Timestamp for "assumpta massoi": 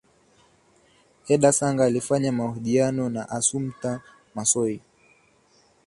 3.29-4.81